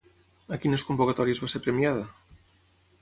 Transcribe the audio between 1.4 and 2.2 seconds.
va ser premiada?